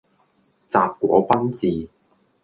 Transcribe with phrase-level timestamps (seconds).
[0.71, 1.87] 什果賓治